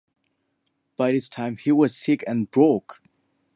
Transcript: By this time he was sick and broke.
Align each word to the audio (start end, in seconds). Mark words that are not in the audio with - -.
By 0.97 1.11
this 1.11 1.29
time 1.29 1.57
he 1.57 1.71
was 1.71 1.95
sick 1.95 2.23
and 2.25 2.49
broke. 2.49 3.03